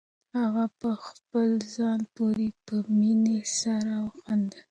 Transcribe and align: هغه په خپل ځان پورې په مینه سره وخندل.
هغه 0.37 0.65
په 0.79 0.89
خپل 1.07 1.49
ځان 1.75 1.99
پورې 2.15 2.47
په 2.65 2.75
مینه 2.97 3.37
سره 3.59 3.93
وخندل. 4.05 4.59